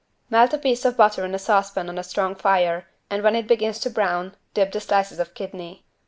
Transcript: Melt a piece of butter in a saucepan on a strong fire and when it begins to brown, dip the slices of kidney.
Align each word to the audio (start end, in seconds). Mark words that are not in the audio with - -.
Melt 0.31 0.51
a 0.51 0.57
piece 0.57 0.83
of 0.83 0.97
butter 0.97 1.23
in 1.25 1.35
a 1.35 1.37
saucepan 1.37 1.87
on 1.87 1.99
a 1.99 2.03
strong 2.03 2.33
fire 2.33 2.87
and 3.11 3.21
when 3.21 3.35
it 3.35 3.45
begins 3.45 3.77
to 3.81 3.89
brown, 3.91 4.33
dip 4.55 4.71
the 4.71 4.79
slices 4.81 5.19
of 5.19 5.35
kidney. 5.35 5.85